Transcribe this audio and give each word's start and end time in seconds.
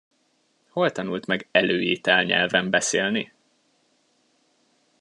Hol 0.69 0.91
tanult 0.91 1.25
meg 1.25 1.47
előételnyelven 1.51 2.69
beszélni? 2.69 3.33